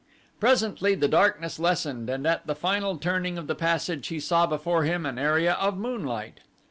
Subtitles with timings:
[0.39, 4.83] Presently the darkness lessened and at the final turning of the passage he saw before
[4.83, 6.39] him an area of moonlight.